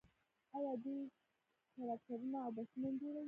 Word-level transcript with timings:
آیا 0.57 0.73
دوی 0.83 1.01
ټراکټورونه 1.73 2.37
او 2.45 2.51
بسونه 2.55 2.89
نه 2.93 2.97
جوړوي؟ 2.99 3.19